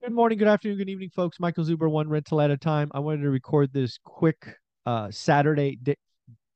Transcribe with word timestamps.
Good 0.00 0.12
morning, 0.12 0.38
good 0.38 0.46
afternoon, 0.46 0.78
good 0.78 0.88
evening, 0.88 1.10
folks. 1.10 1.40
Michael 1.40 1.64
Zuber, 1.64 1.90
one 1.90 2.08
rental 2.08 2.40
at 2.40 2.52
a 2.52 2.56
time. 2.56 2.88
I 2.94 3.00
wanted 3.00 3.22
to 3.22 3.30
record 3.30 3.72
this 3.72 3.98
quick 4.04 4.54
uh, 4.86 5.10
Saturday 5.10 5.76
da- 5.82 5.98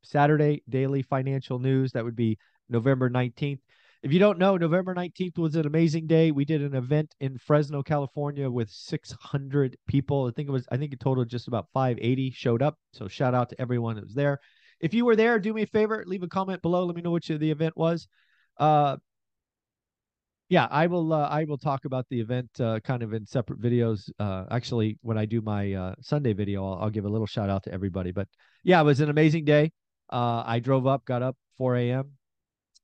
Saturday 0.04 0.62
daily 0.68 1.02
financial 1.02 1.58
news. 1.58 1.90
That 1.90 2.04
would 2.04 2.14
be 2.14 2.38
November 2.68 3.10
19th. 3.10 3.58
If 4.04 4.12
you 4.12 4.20
don't 4.20 4.38
know, 4.38 4.56
November 4.56 4.94
19th 4.94 5.38
was 5.38 5.56
an 5.56 5.66
amazing 5.66 6.06
day. 6.06 6.30
We 6.30 6.44
did 6.44 6.62
an 6.62 6.76
event 6.76 7.16
in 7.18 7.36
Fresno, 7.36 7.82
California 7.82 8.48
with 8.48 8.70
600 8.70 9.76
people. 9.88 10.26
I 10.26 10.30
think 10.30 10.48
it 10.48 10.52
was, 10.52 10.64
I 10.70 10.76
think 10.76 10.92
it 10.92 11.00
totaled 11.00 11.28
just 11.28 11.48
about 11.48 11.66
580 11.74 12.30
showed 12.30 12.62
up. 12.62 12.78
So 12.92 13.08
shout 13.08 13.34
out 13.34 13.48
to 13.48 13.60
everyone 13.60 13.96
that 13.96 14.04
was 14.04 14.14
there. 14.14 14.38
If 14.78 14.94
you 14.94 15.04
were 15.04 15.16
there, 15.16 15.40
do 15.40 15.52
me 15.52 15.62
a 15.62 15.66
favor, 15.66 16.04
leave 16.06 16.22
a 16.22 16.28
comment 16.28 16.62
below. 16.62 16.84
Let 16.84 16.94
me 16.94 17.02
know 17.02 17.10
which 17.10 17.26
the 17.26 17.50
event 17.50 17.76
was. 17.76 18.06
Uh, 18.56 18.98
yeah, 20.48 20.68
I 20.70 20.86
will. 20.86 21.12
Uh, 21.12 21.28
I 21.28 21.44
will 21.44 21.56
talk 21.56 21.86
about 21.86 22.06
the 22.10 22.20
event 22.20 22.48
uh, 22.60 22.80
kind 22.80 23.02
of 23.02 23.14
in 23.14 23.24
separate 23.26 23.60
videos. 23.60 24.10
Uh, 24.18 24.44
actually, 24.50 24.98
when 25.00 25.16
I 25.16 25.24
do 25.24 25.40
my 25.40 25.72
uh, 25.72 25.94
Sunday 26.00 26.34
video, 26.34 26.64
I'll, 26.66 26.82
I'll, 26.82 26.90
give 26.90 27.06
a 27.06 27.08
little 27.08 27.26
shout 27.26 27.48
out 27.48 27.62
to 27.64 27.72
everybody. 27.72 28.10
But 28.10 28.28
yeah, 28.62 28.80
it 28.80 28.84
was 28.84 29.00
an 29.00 29.08
amazing 29.08 29.46
day. 29.46 29.72
Uh, 30.10 30.42
I 30.44 30.58
drove 30.58 30.86
up, 30.86 31.06
got 31.06 31.22
up 31.22 31.36
4 31.56 31.76
a.m., 31.76 32.12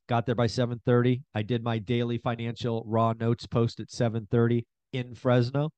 got 0.09 0.25
there 0.25 0.35
by 0.35 0.47
7:30. 0.47 1.23
I 1.35 1.43
did 1.43 1.63
my 1.63 1.79
daily 1.79 2.17
financial 2.17 2.85
raw 2.87 3.13
notes 3.13 3.47
post 3.47 3.81
at 3.81 3.91
7:30 3.91 4.65
in 4.95 5.15
Fresno, 5.15 5.71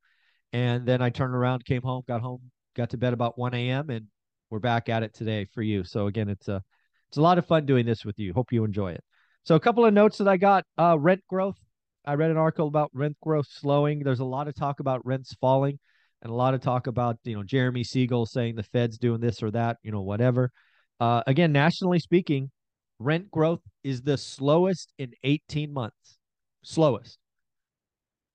and 0.53 0.87
then 0.87 1.03
I 1.03 1.11
turned 1.11 1.35
around, 1.35 1.65
came 1.65 1.83
home, 1.83 2.05
got 2.07 2.21
home, 2.21 2.53
got 2.77 2.91
to 2.91 2.99
bed 2.99 3.15
about 3.15 3.37
1 3.37 3.53
a.m., 3.55 3.91
and 3.91 4.07
we're 4.51 4.61
back 4.61 4.89
at 4.89 5.03
it 5.03 5.13
today 5.13 5.47
for 5.53 5.63
you. 5.63 5.83
So 5.83 6.07
again, 6.07 6.29
it's 6.29 6.47
a 6.47 6.63
it's 7.09 7.19
a 7.19 7.23
lot 7.23 7.39
of 7.39 7.47
fun 7.47 7.67
doing 7.67 7.85
this 7.85 8.05
with 8.05 8.19
you. 8.21 8.33
Hope 8.33 8.53
you 8.53 8.63
enjoy 8.63 8.93
it. 8.93 9.03
So 9.43 9.57
a 9.57 9.61
couple 9.61 9.85
of 9.85 9.93
notes 9.93 10.19
that 10.19 10.29
I 10.29 10.37
got: 10.37 10.65
uh, 10.79 10.97
rent 10.97 11.23
growth 11.29 11.57
I 12.05 12.15
read 12.15 12.31
an 12.31 12.37
article 12.37 12.67
about 12.67 12.91
rent 12.95 13.17
growth 13.23 13.47
slowing. 13.51 14.01
There's 14.01 14.21
a 14.21 14.25
lot 14.25 14.49
of 14.49 14.55
talk 14.55 14.81
about 14.81 15.05
rents 15.05 15.35
falling 15.41 15.79
and 16.23 16.31
a 16.31 16.35
lot 16.35 16.55
of 16.55 16.61
talk 16.61 16.87
about, 16.87 17.19
you 17.25 17.37
know, 17.37 17.43
Jeremy 17.43 17.85
Siegel 17.85 18.27
saying 18.27 18.57
the 18.57 18.63
Fed's 18.63 18.99
doing 18.99 19.21
this 19.21 19.43
or 19.43 19.51
that, 19.51 19.79
you 19.83 19.93
know, 19.93 20.01
whatever. 20.01 20.51
Uh, 20.99 21.23
again, 21.27 21.53
nationally 21.53 21.99
speaking, 21.99 22.51
rent 22.99 23.31
growth 23.31 23.63
is 23.85 24.03
the 24.03 24.17
slowest 24.17 24.93
in 24.99 25.13
18 25.25 25.73
months. 25.73 26.19
Slowest. 26.63 27.19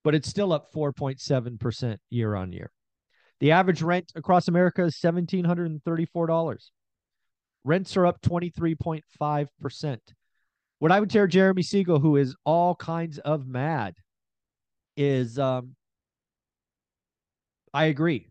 But 0.04 0.16
it's 0.16 0.30
still 0.30 0.54
up 0.54 0.72
4.7% 0.74 1.98
year 2.10 2.36
on 2.36 2.52
year. 2.52 2.72
The 3.40 3.52
average 3.52 3.82
rent 3.82 4.12
across 4.16 4.48
America 4.48 4.84
is 4.84 4.96
$1,734. 5.04 6.58
Rents 7.64 7.98
are 7.98 8.06
up 8.06 8.22
23.5%. 8.22 9.98
What 10.80 10.92
I 10.92 11.00
would 11.00 11.10
tell 11.10 11.28
Jeremy 11.28 11.64
Siegel, 11.64 12.00
who 12.00 12.18
is 12.18 12.36
all 12.46 12.76
kinds 12.76 13.18
of 13.20 13.48
mad, 13.48 13.96
is 14.98 15.40
um, 15.40 15.76
I 17.74 17.86
agree. 17.86 18.30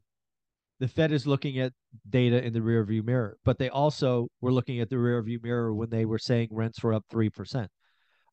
The 0.80 0.88
Fed 0.88 1.12
is 1.12 1.26
looking 1.26 1.58
at 1.58 1.72
data 2.10 2.42
in 2.44 2.52
the 2.52 2.60
rearview 2.60 3.04
mirror, 3.04 3.38
but 3.44 3.58
they 3.58 3.68
also 3.68 4.28
were 4.40 4.52
looking 4.52 4.80
at 4.80 4.90
the 4.90 4.96
rearview 4.96 5.42
mirror 5.42 5.74
when 5.74 5.88
they 5.88 6.04
were 6.04 6.18
saying 6.18 6.48
rents 6.50 6.82
were 6.82 6.94
up 6.94 7.04
3%. 7.12 7.68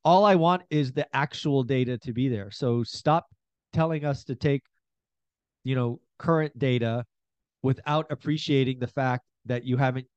All 0.04 0.26
I 0.26 0.36
want 0.36 0.64
is 0.70 0.92
the 0.92 1.08
actual 1.16 1.64
data 1.64 1.98
to 2.00 2.14
be 2.14 2.28
there. 2.28 2.50
So 2.50 2.84
stop 2.84 3.28
telling 3.72 4.04
us 4.04 4.24
to 4.26 4.36
take, 4.36 4.64
you 5.64 5.76
know, 5.76 6.00
current 6.18 6.58
data 6.58 7.06
without 7.62 8.08
appreciating 8.10 8.80
the 8.80 8.88
fact 8.88 9.24
that 9.46 9.64
you 9.64 9.78
haven't 9.78 10.08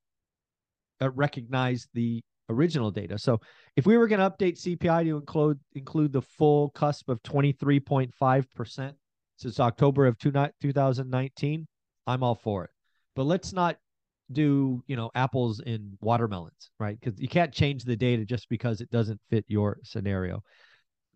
uh, 1.03 1.11
recognized 1.11 1.89
the 1.93 2.23
original 2.49 2.91
data. 2.91 3.19
So 3.19 3.41
if 3.77 3.87
we 3.87 3.97
were 3.97 4.07
going 4.07 4.21
to 4.21 4.31
update 4.31 4.61
CPI 4.61 5.05
to 5.05 5.17
include 5.17 5.59
include 5.75 6.13
the 6.13 6.23
full 6.23 6.71
cusp 6.71 7.09
of 7.09 7.23
23.5% 7.23 8.93
since 9.37 9.61
October 9.61 10.07
of 10.07 10.19
two, 10.19 10.33
2019, 10.61 11.67
I'm 12.07 12.23
all 12.23 12.35
for 12.35 12.65
it. 12.65 12.71
But 13.17 13.25
let's 13.25 13.53
not 13.53 13.77
do, 14.33 14.83
you 14.87 14.97
know, 14.97 15.11
apples 15.15 15.61
and 15.65 15.97
watermelons, 16.01 16.71
right? 16.79 17.01
Cuz 17.01 17.15
you 17.19 17.29
can't 17.29 17.53
change 17.53 17.85
the 17.85 17.97
data 17.97 18.25
just 18.25 18.49
because 18.49 18.81
it 18.81 18.91
doesn't 18.91 19.21
fit 19.31 19.45
your 19.49 19.79
scenario. 19.83 20.43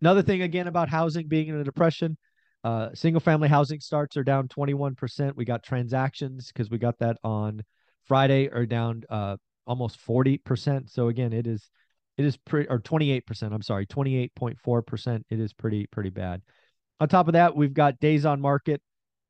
Another 0.01 0.21
thing 0.21 0.41
again 0.41 0.67
about 0.67 0.89
housing 0.89 1.27
being 1.27 1.47
in 1.47 1.55
a 1.55 1.63
depression, 1.63 2.17
uh, 2.63 2.89
single 2.93 3.19
family 3.19 3.49
housing 3.49 3.79
starts 3.79 4.17
are 4.17 4.23
down 4.23 4.47
21%. 4.47 5.35
We 5.35 5.45
got 5.45 5.63
transactions 5.63 6.47
because 6.47 6.69
we 6.69 6.77
got 6.77 6.99
that 6.99 7.17
on 7.23 7.63
Friday 8.05 8.49
are 8.49 8.65
down 8.65 9.03
uh, 9.09 9.37
almost 9.69 10.03
40%. 10.05 10.89
So 10.89 11.07
again, 11.07 11.31
it 11.31 11.47
is 11.47 11.69
it 12.17 12.25
is 12.25 12.35
pretty 12.35 12.67
or 12.67 12.79
28%, 12.79 13.53
I'm 13.53 13.61
sorry, 13.61 13.85
28.4%. 13.85 15.23
It 15.29 15.39
is 15.39 15.53
pretty 15.53 15.85
pretty 15.87 16.09
bad. 16.09 16.41
On 16.99 17.07
top 17.07 17.27
of 17.27 17.33
that, 17.33 17.55
we've 17.55 17.73
got 17.73 17.99
days 18.01 18.25
on 18.25 18.41
market 18.41 18.81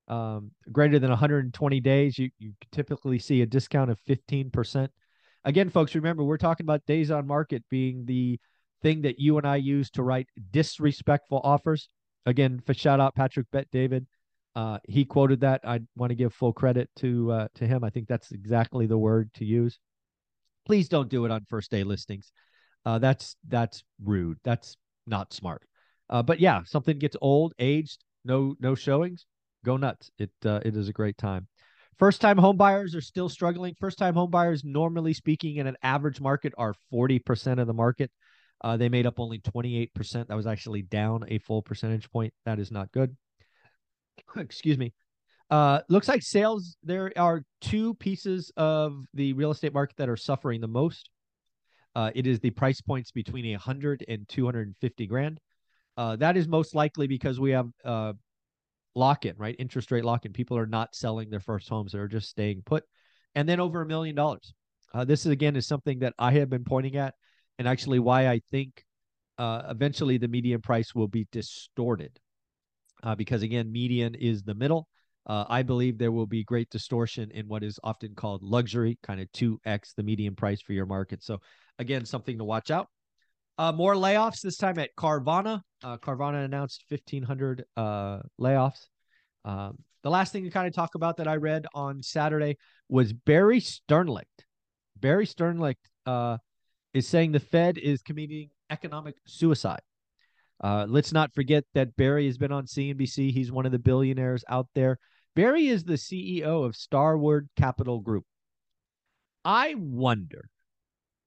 um, 0.08 0.52
greater 0.72 0.98
than 0.98 1.12
120 1.12 1.80
days. 1.82 2.18
You 2.18 2.32
you 2.40 2.54
typically 2.72 3.20
see 3.20 3.44
a 3.44 3.46
discount 3.46 3.92
of 3.92 4.00
15%. 4.08 4.88
Again, 5.44 5.70
folks, 5.70 5.94
remember 5.94 6.24
we're 6.24 6.38
talking 6.38 6.66
about 6.66 6.86
days 6.86 7.12
on 7.12 7.28
market 7.28 7.64
being 7.70 8.06
the 8.06 8.40
thing 8.82 9.02
that 9.02 9.20
you 9.20 9.38
and 9.38 9.46
I 9.46 9.58
use 9.58 9.90
to 9.92 10.04
write 10.04 10.28
disrespectful 10.52 11.42
offers. 11.44 11.90
Again, 12.26 12.62
for 12.66 12.74
shout 12.74 13.00
out 13.00 13.14
Patrick 13.14 13.48
Bet 13.52 13.68
David. 13.72 14.08
Uh, 14.56 14.80
he 14.88 15.06
quoted 15.06 15.42
that. 15.42 15.62
I 15.64 15.82
want 15.96 16.10
to 16.10 16.16
give 16.16 16.34
full 16.34 16.54
credit 16.54 16.90
to 16.98 17.32
uh, 17.32 17.48
to 17.56 17.68
him. 17.68 17.84
I 17.84 17.90
think 17.90 18.08
that's 18.08 18.32
exactly 18.32 18.88
the 18.88 18.98
word 18.98 19.32
to 19.36 19.46
use. 19.46 19.78
Please 20.70 20.88
don't 20.88 21.10
do 21.10 21.26
it 21.26 21.32
on 21.32 21.48
first 21.50 21.72
day 21.72 21.84
listings. 21.84 22.32
Uh, 22.86 23.00
that's 23.00 23.36
that's 23.48 23.84
rude. 24.04 24.38
That's 24.44 24.78
not 25.08 25.34
smart. 25.34 25.64
Uh, 26.12 26.22
but 26.22 26.40
yeah, 26.40 26.62
something 26.64 27.00
gets 27.00 27.18
old, 27.22 27.56
aged, 27.58 28.04
no 28.24 28.56
no 28.60 28.76
showings, 28.76 29.26
go 29.66 29.78
nuts. 29.78 30.12
It 30.20 30.30
uh, 30.46 30.60
it 30.64 30.78
is 30.78 30.88
a 30.88 30.94
great 30.94 31.18
time. 31.18 31.48
First 31.98 32.22
time 32.22 32.38
home 32.38 32.56
buyers 32.56 32.94
are 32.94 33.02
still 33.02 33.30
struggling. 33.30 33.74
First 33.80 33.98
time 33.98 34.14
home 34.14 34.30
buyers, 34.30 34.64
normally 34.64 35.16
speaking, 35.16 35.56
in 35.56 35.66
an 35.66 35.76
average 35.82 36.22
market, 36.22 36.54
are 36.56 36.76
40% 36.94 37.60
of 37.60 37.66
the 37.66 37.74
market. 37.74 38.12
Uh, 38.62 38.78
they 38.78 38.90
made 38.90 39.08
up 39.08 39.20
only 39.20 39.40
28%. 39.40 40.28
That 40.28 40.36
was 40.38 40.46
actually 40.46 40.84
down 40.84 41.26
a 41.30 41.40
full 41.40 41.64
percentage 41.64 42.12
point. 42.12 42.32
That 42.46 42.60
is 42.60 42.70
not 42.70 42.92
good. 42.92 43.18
Excuse 44.38 44.78
me. 44.78 44.94
Uh, 45.50 45.82
looks 45.90 46.08
like 46.08 46.22
sales. 46.22 46.78
There 46.84 47.12
are 47.18 47.44
two 47.60 47.96
pieces 47.96 48.52
of 48.56 49.04
the 49.16 49.34
real 49.34 49.52
estate 49.52 49.74
market 49.74 49.98
that 49.98 50.10
are 50.10 50.18
suffering 50.18 50.62
the 50.62 50.68
most. 50.68 51.10
Uh, 51.96 52.12
it 52.14 52.28
is 52.28 52.40
the 52.40 52.52
price 52.52 52.82
points 52.82 53.12
between 53.12 53.46
a 53.48 53.58
hundred 53.58 54.06
and 54.08 54.28
two 54.30 54.46
hundred 54.46 54.68
and 54.68 54.78
fifty 54.78 55.08
grand. 55.08 55.40
Uh, 55.98 56.16
that 56.18 56.38
is 56.38 56.48
most 56.48 56.76
likely 56.76 57.08
because 57.08 57.40
we 57.40 57.52
have 57.52 57.68
uh, 57.84 58.14
lock 58.96 59.26
in, 59.26 59.36
right? 59.38 59.56
Interest 59.58 59.90
rate 59.92 60.06
lock 60.06 60.26
in. 60.26 60.34
People 60.34 60.56
are 60.56 60.68
not 60.68 60.94
selling 60.94 61.32
their 61.32 61.40
first 61.40 61.68
homes; 61.68 61.94
they're 61.94 62.08
just 62.08 62.30
staying 62.30 62.62
put. 62.64 62.84
And 63.34 63.50
then 63.50 63.60
over 63.60 63.82
a 63.82 63.86
million 63.88 64.16
dollars. 64.16 64.54
Uh, 64.94 65.04
this 65.04 65.26
is 65.26 65.32
again 65.32 65.56
is 65.56 65.68
something 65.68 66.00
that 66.00 66.14
I 66.20 66.32
have 66.34 66.50
been 66.50 66.64
pointing 66.64 66.96
at, 66.96 67.16
and 67.58 67.68
actually 67.68 68.00
why 68.00 68.28
I 68.28 68.40
think 68.52 68.84
uh, 69.40 69.64
eventually 69.70 70.20
the 70.20 70.28
median 70.28 70.62
price 70.62 70.94
will 70.94 71.08
be 71.08 71.28
distorted, 71.32 72.20
because 73.18 73.42
again, 73.42 73.72
median 73.72 74.14
is 74.14 74.44
the 74.44 74.56
middle 74.56 74.88
uh, 75.30 75.46
I 75.48 75.62
believe 75.62 76.00
there 76.00 76.12
will 76.12 76.26
be 76.26 76.44
great 76.44 76.72
distortion 76.72 77.30
in 77.32 77.48
what 77.48 77.64
is 77.64 77.80
often 77.84 78.16
called 78.16 78.42
luxury, 78.42 78.98
kind 79.04 79.22
of 79.22 79.32
2x 79.34 79.94
the 79.96 80.02
median 80.02 80.36
price 80.36 80.60
for 80.60 80.74
your 80.74 80.88
market. 80.88 81.24
So, 81.24 81.40
again, 81.78 82.04
something 82.04 82.40
to 82.40 82.44
watch 82.44 82.72
out. 82.72 82.88
Uh, 83.60 83.72
more 83.72 83.94
layoffs 83.94 84.42
this 84.42 84.58
time 84.58 84.80
at 84.80 84.90
Carvana. 84.98 85.62
Uh, 85.84 85.98
Carvana 85.98 86.44
announced 86.44 86.84
1,500 86.90 87.64
uh, 87.78 88.20
layoffs. 88.42 88.88
Um, 89.46 89.78
the 90.02 90.10
last 90.10 90.34
thing 90.34 90.46
to 90.46 90.50
kind 90.50 90.68
of 90.68 90.74
talk 90.74 90.96
about 90.96 91.18
that 91.18 91.28
I 91.28 91.36
read 91.36 91.68
on 91.76 92.02
Saturday 92.02 92.58
was 92.88 93.14
Barry 93.14 93.62
Sternlicht. 93.62 94.24
Barry 95.00 95.28
Sternlicht 95.28 95.76
uh, 96.08 96.38
is 96.96 97.08
saying 97.08 97.34
the 97.34 97.40
Fed 97.40 97.78
is 97.78 98.02
committing 98.02 98.50
economic 98.72 99.16
suicide. 99.28 99.82
Uh, 100.62 100.88
let's 100.90 101.14
not 101.14 101.34
forget 101.36 101.66
that 101.76 101.96
Barry 101.96 102.26
has 102.26 102.40
been 102.40 102.52
on 102.52 102.66
CNBC. 102.66 103.32
He's 103.32 103.52
one 103.52 103.68
of 103.68 103.72
the 103.72 103.80
billionaires 103.80 104.44
out 104.50 104.68
there. 104.74 104.98
Barry 105.36 105.68
is 105.68 105.84
the 105.84 105.94
CEO 105.94 106.66
of 106.66 106.76
Starwood 106.76 107.50
Capital 107.56 108.00
Group. 108.00 108.26
I 109.46 109.76
wonder, 109.76 110.50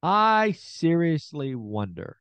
I 0.01 0.51
seriously 0.57 1.55
wonder, 1.55 2.17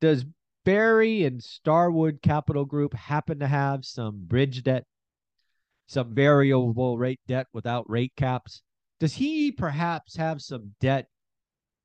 does 0.00 0.24
Barry 0.64 1.24
and 1.24 1.42
Starwood 1.42 2.20
Capital 2.22 2.64
Group 2.64 2.94
happen 2.94 3.38
to 3.38 3.46
have 3.46 3.84
some 3.84 4.24
bridge 4.26 4.62
debt, 4.62 4.84
some 5.86 6.14
variable 6.14 6.98
rate 6.98 7.20
debt 7.26 7.46
without 7.52 7.88
rate 7.88 8.12
caps? 8.16 8.62
Does 9.00 9.14
he 9.14 9.52
perhaps 9.52 10.16
have 10.16 10.40
some 10.40 10.74
debt 10.80 11.08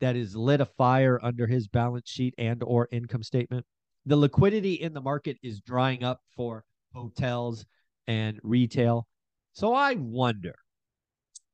that 0.02 0.16
is 0.16 0.36
lit 0.36 0.62
a 0.62 0.66
fire 0.66 1.20
under 1.24 1.48
his 1.48 1.68
balance 1.68 2.10
sheet 2.10 2.34
and 2.38 2.64
or 2.64 2.88
income 2.92 3.24
statement? 3.24 3.66
The 4.06 4.16
liquidity 4.16 4.74
in 4.74 4.94
the 4.94 5.02
market 5.02 5.38
is 5.44 5.62
drying 5.62 6.04
up 6.04 6.22
for 6.36 6.66
hotels 6.94 7.66
and 8.08 8.40
retail. 8.44 9.08
So 9.54 9.74
I 9.74 9.96
wonder, 9.96 10.56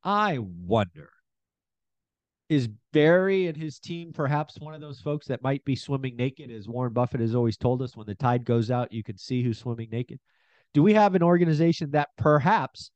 I 0.04 0.40
wonder, 0.40 1.10
is 2.50 2.70
Barry 2.94 3.48
and 3.48 3.58
his 3.58 3.80
team 3.80 4.14
perhaps 4.14 4.58
one 4.60 4.74
of 4.74 4.82
those 4.82 5.02
folks 5.02 5.28
that 5.28 5.42
might 5.42 5.66
be 5.66 5.76
swimming 5.76 6.16
naked, 6.16 6.50
as 6.50 6.68
Warren 6.68 6.94
Buffett 6.94 7.20
has 7.22 7.36
always 7.36 7.58
told 7.58 7.82
us 7.82 7.96
when 7.98 8.08
the 8.08 8.16
tide 8.16 8.46
goes 8.46 8.72
out, 8.72 8.94
you 8.94 9.04
can 9.04 9.18
see 9.18 9.44
who's 9.44 9.58
swimming 9.58 9.90
naked? 9.92 10.20
Do 10.74 10.84
we 10.84 10.94
have 10.94 11.16
an 11.16 11.24
organization 11.24 11.92
that 11.92 12.10
perhaps 12.18 12.92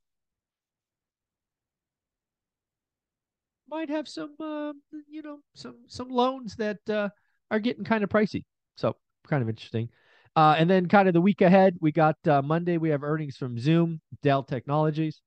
might 3.67 3.89
have 3.89 4.07
some, 4.07 4.35
uh, 4.39 4.73
you 5.09 5.21
know, 5.21 5.39
some 5.55 5.77
some 5.87 6.09
loans 6.09 6.55
that 6.57 6.77
uh, 6.89 7.09
are 7.49 7.59
getting 7.59 7.83
kind 7.83 8.03
of 8.03 8.09
pricey? 8.09 8.45
So 8.75 8.95
kind 9.27 9.41
of 9.41 9.49
interesting. 9.49 9.89
Uh, 10.35 10.55
and 10.57 10.69
then 10.69 10.87
kind 10.87 11.07
of 11.07 11.13
the 11.13 11.21
week 11.21 11.41
ahead, 11.41 11.75
we 11.81 11.91
got 11.91 12.15
uh, 12.27 12.41
Monday, 12.41 12.77
we 12.77 12.89
have 12.89 13.03
earnings 13.03 13.35
from 13.35 13.59
Zoom, 13.59 13.99
Dell 14.21 14.43
Technologies. 14.43 15.21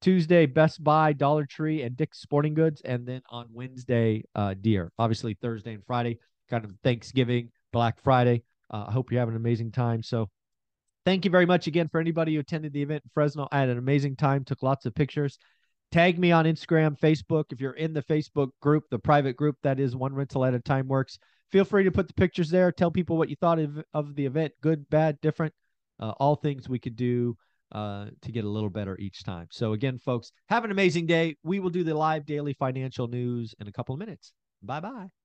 Tuesday, 0.00 0.46
Best 0.46 0.82
Buy, 0.82 1.12
Dollar 1.12 1.44
Tree, 1.44 1.82
and 1.82 1.96
Dick's 1.96 2.20
Sporting 2.20 2.54
Goods. 2.54 2.80
And 2.84 3.06
then 3.06 3.22
on 3.28 3.46
Wednesday, 3.52 4.24
uh, 4.34 4.54
Deere. 4.58 4.92
Obviously, 4.98 5.36
Thursday 5.40 5.74
and 5.74 5.84
Friday, 5.86 6.18
kind 6.48 6.64
of 6.64 6.72
Thanksgiving, 6.82 7.50
Black 7.72 8.02
Friday. 8.02 8.42
Uh, 8.72 8.86
I 8.88 8.92
hope 8.92 9.12
you 9.12 9.18
have 9.18 9.28
an 9.28 9.36
amazing 9.36 9.72
time. 9.72 10.02
So 10.02 10.30
thank 11.04 11.24
you 11.24 11.30
very 11.30 11.46
much 11.46 11.66
again 11.66 11.88
for 11.88 12.00
anybody 12.00 12.34
who 12.34 12.40
attended 12.40 12.72
the 12.72 12.82
event 12.82 13.02
in 13.04 13.10
Fresno. 13.12 13.48
I 13.52 13.60
had 13.60 13.68
an 13.68 13.78
amazing 13.78 14.16
time, 14.16 14.44
took 14.44 14.62
lots 14.62 14.86
of 14.86 14.94
pictures. 14.94 15.38
Tag 15.92 16.18
me 16.18 16.30
on 16.30 16.44
Instagram, 16.44 16.98
Facebook. 16.98 17.46
If 17.50 17.60
you're 17.60 17.72
in 17.72 17.92
the 17.92 18.02
Facebook 18.02 18.50
group, 18.60 18.84
the 18.90 18.98
private 18.98 19.36
group 19.36 19.56
that 19.62 19.80
is 19.80 19.96
one 19.96 20.14
rental 20.14 20.44
at 20.44 20.54
a 20.54 20.60
time 20.60 20.86
works, 20.86 21.18
feel 21.50 21.64
free 21.64 21.84
to 21.84 21.90
put 21.90 22.06
the 22.06 22.14
pictures 22.14 22.48
there. 22.48 22.70
Tell 22.70 22.90
people 22.90 23.16
what 23.16 23.28
you 23.28 23.36
thought 23.36 23.58
of, 23.58 23.82
of 23.92 24.14
the 24.14 24.26
event 24.26 24.52
good, 24.60 24.88
bad, 24.88 25.20
different, 25.20 25.52
uh, 25.98 26.12
all 26.20 26.36
things 26.36 26.68
we 26.68 26.78
could 26.78 26.96
do 26.96 27.36
uh, 27.72 28.06
to 28.22 28.32
get 28.32 28.44
a 28.44 28.48
little 28.48 28.70
better 28.70 28.96
each 28.98 29.24
time. 29.24 29.48
So, 29.50 29.72
again, 29.72 29.98
folks, 29.98 30.32
have 30.48 30.64
an 30.64 30.70
amazing 30.70 31.06
day. 31.06 31.36
We 31.42 31.60
will 31.60 31.70
do 31.70 31.84
the 31.84 31.94
live 31.94 32.24
daily 32.24 32.54
financial 32.54 33.08
news 33.08 33.54
in 33.60 33.68
a 33.68 33.72
couple 33.72 33.94
of 33.94 33.98
minutes. 33.98 34.32
Bye 34.62 34.80
bye. 34.80 35.19